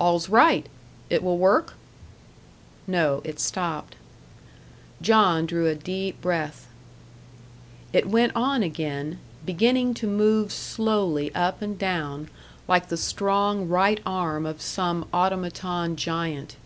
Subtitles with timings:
[0.00, 0.66] "All's right!
[1.10, 1.74] it will work?"
[2.88, 3.94] No, it stopped.
[5.00, 6.66] John drew a deep breath.
[7.92, 12.30] It went on again, beginning to move slowly up and down,
[12.66, 16.56] like the strong right arm of some automaton giant.